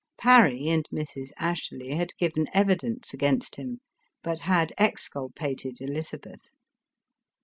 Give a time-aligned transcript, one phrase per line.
[0.17, 1.29] Parry and Mrs.
[1.37, 3.81] Ashley had given evidence against him,
[4.23, 6.41] but had exculpated Elizabeth.